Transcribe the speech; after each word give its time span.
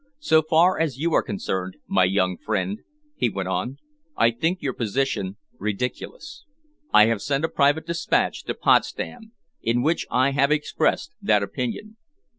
So 0.17 0.41
far 0.41 0.79
as 0.79 0.97
you 0.97 1.13
are 1.13 1.21
concerned, 1.21 1.77
my 1.85 2.05
young 2.05 2.35
friend," 2.35 2.79
he 3.15 3.29
went 3.29 3.49
on, 3.49 3.77
"I 4.17 4.31
think 4.31 4.59
your 4.63 4.73
position 4.73 5.37
ridiculous. 5.59 6.43
I 6.91 7.05
have 7.05 7.21
sent 7.21 7.45
a 7.45 7.47
private 7.47 7.85
despatch 7.85 8.43
to 8.45 8.55
Potsdam, 8.55 9.33
in 9.61 9.83
which 9.83 10.07
I 10.09 10.31
have 10.31 10.51
expressed 10.51 11.11
that 11.21 11.43
opinion." 11.43 11.97